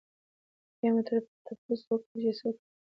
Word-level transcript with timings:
بيا 0.79 0.89
مو 0.93 1.01
ترې 1.07 1.19
تپوس 1.45 1.81
وکړو 1.87 2.17
چې 2.23 2.31
څۀ 2.37 2.49
کوئ؟ 2.55 2.63